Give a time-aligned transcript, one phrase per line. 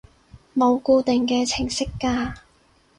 [0.55, 2.33] 冇固定嘅程式㗎